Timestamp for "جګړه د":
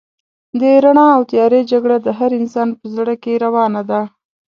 1.71-2.07